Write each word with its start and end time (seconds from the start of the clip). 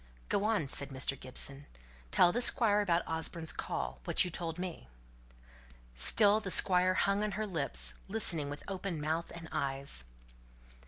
"Go 0.29 0.45
on," 0.45 0.65
said 0.65 0.89
Mr. 0.89 1.15
Gibson. 1.19 1.67
"Tell 2.09 2.31
the 2.31 2.41
Squire 2.41 2.81
about 2.81 3.07
Osborne's 3.07 3.53
call 3.53 3.99
what 4.05 4.25
you 4.25 4.31
told 4.31 4.57
me!" 4.57 4.87
Still 5.93 6.39
the 6.39 6.49
Squire 6.49 6.95
hung 6.95 7.23
on 7.23 7.33
her 7.33 7.45
lips, 7.45 7.93
listening 8.07 8.49
with 8.49 8.63
open 8.67 8.99
mouth 8.99 9.31
and 9.35 9.47
eyes. 9.51 10.05